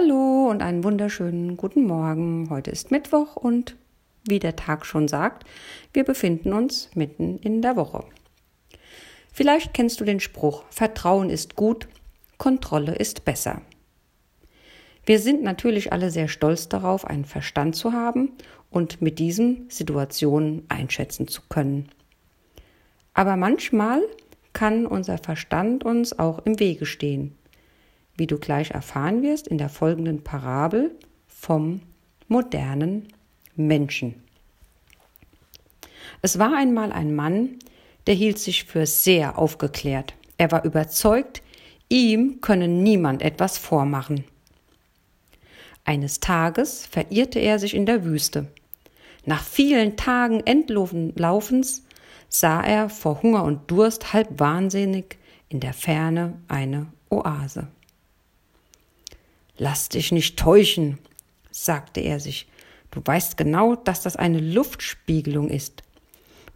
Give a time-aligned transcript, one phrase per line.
[0.00, 2.50] Hallo und einen wunderschönen guten Morgen.
[2.50, 3.74] Heute ist Mittwoch und
[4.28, 5.44] wie der Tag schon sagt,
[5.92, 8.04] wir befinden uns mitten in der Woche.
[9.32, 11.88] Vielleicht kennst du den Spruch, Vertrauen ist gut,
[12.36, 13.60] Kontrolle ist besser.
[15.04, 18.30] Wir sind natürlich alle sehr stolz darauf, einen Verstand zu haben
[18.70, 21.88] und mit diesem Situationen einschätzen zu können.
[23.14, 24.02] Aber manchmal
[24.52, 27.37] kann unser Verstand uns auch im Wege stehen
[28.18, 30.94] wie du gleich erfahren wirst in der folgenden Parabel
[31.26, 31.80] vom
[32.26, 33.08] modernen
[33.56, 34.22] Menschen.
[36.20, 37.58] Es war einmal ein Mann,
[38.06, 40.14] der hielt sich für sehr aufgeklärt.
[40.36, 41.42] Er war überzeugt,
[41.88, 44.24] ihm könne niemand etwas vormachen.
[45.84, 48.48] Eines Tages verirrte er sich in der Wüste.
[49.24, 51.84] Nach vielen Tagen endlosen Laufens
[52.28, 57.68] sah er vor Hunger und Durst halb wahnsinnig in der Ferne eine Oase.
[59.58, 60.98] Lass dich nicht täuschen,
[61.50, 62.48] sagte er sich.
[62.90, 65.82] Du weißt genau, dass das eine Luftspiegelung ist.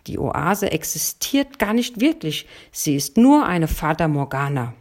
[0.07, 4.75] Die Oase existiert gar nicht wirklich, sie ist nur eine Fata Morgana.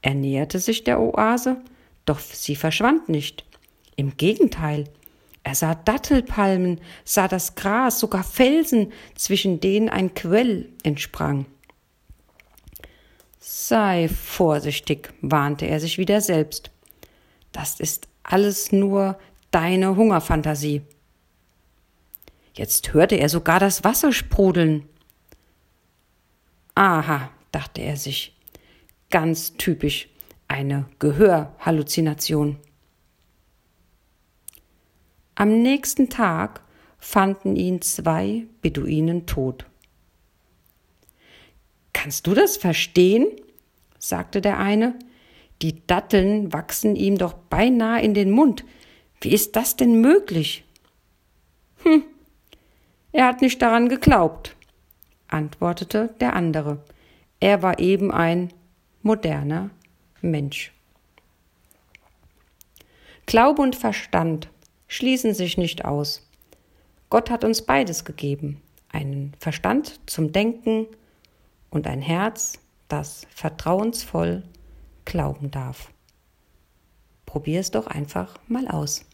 [0.00, 1.58] Er näherte sich der Oase,
[2.04, 3.44] doch sie verschwand nicht.
[3.96, 4.88] Im Gegenteil,
[5.44, 11.46] er sah Dattelpalmen, sah das Gras, sogar Felsen, zwischen denen ein Quell entsprang.
[13.44, 16.70] Sei vorsichtig, warnte er sich wieder selbst.
[17.50, 19.18] Das ist alles nur
[19.50, 20.82] deine Hungerfantasie.
[22.54, 24.88] Jetzt hörte er sogar das Wasser sprudeln.
[26.76, 28.38] Aha, dachte er sich,
[29.10, 30.08] ganz typisch
[30.46, 32.58] eine Gehörhalluzination.
[35.34, 36.62] Am nächsten Tag
[36.96, 39.66] fanden ihn zwei Beduinen tot.
[42.02, 43.28] Kannst du das verstehen?
[43.96, 44.98] sagte der eine.
[45.62, 48.64] Die Datteln wachsen ihm doch beinahe in den Mund.
[49.20, 50.64] Wie ist das denn möglich?
[51.84, 52.02] Hm,
[53.12, 54.56] er hat nicht daran geglaubt,
[55.28, 56.82] antwortete der andere.
[57.38, 58.52] Er war eben ein
[59.02, 59.70] moderner
[60.22, 60.72] Mensch.
[63.26, 64.48] Glaube und Verstand
[64.88, 66.28] schließen sich nicht aus.
[67.10, 68.60] Gott hat uns beides gegeben,
[68.90, 70.88] einen Verstand zum Denken
[71.72, 74.44] und ein Herz, das vertrauensvoll
[75.04, 75.90] glauben darf.
[77.26, 79.04] Probier es doch einfach mal aus.